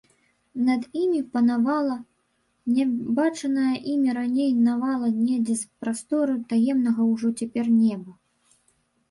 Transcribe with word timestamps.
Над 0.67 0.81
імі 1.01 1.17
панавала 1.33 1.97
нябачаная 2.77 3.75
імі 3.93 4.09
раней 4.19 4.49
навала 4.69 5.07
недзе 5.27 5.55
з 5.61 5.85
прастору 5.85 6.33
таемнага 6.57 7.01
ўжо 7.13 7.27
цяпер 7.39 7.65
неба. 7.81 8.11